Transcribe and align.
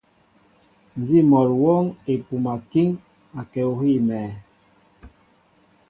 Nzi 0.99 1.19
mol 1.29 1.49
awɔŋ 1.55 1.83
epum 2.13 2.43
akiŋ, 2.55 2.89
akɛ 3.39 3.61
ohii 3.71 3.99
amɛɛ. 4.01 4.29